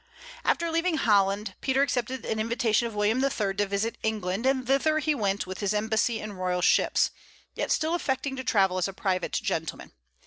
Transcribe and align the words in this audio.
After 0.43 0.71
leaving 0.71 0.97
Holland, 0.97 1.53
Peter 1.61 1.83
accepted 1.83 2.25
an 2.25 2.39
invitation 2.39 2.87
of 2.87 2.95
William 2.95 3.23
III. 3.23 3.53
to 3.53 3.67
visit 3.67 3.99
England, 4.01 4.47
and 4.47 4.65
thither 4.65 4.97
he 4.97 5.13
went 5.13 5.45
with 5.45 5.59
his 5.59 5.75
embassy 5.75 6.19
in 6.19 6.33
royal 6.33 6.63
ships, 6.63 7.11
yet 7.53 7.71
still 7.71 7.93
affecting 7.93 8.35
to 8.35 8.43
travel 8.43 8.79
as 8.79 8.87
a 8.87 8.93
private 8.93 9.33
gentleman. 9.33 9.91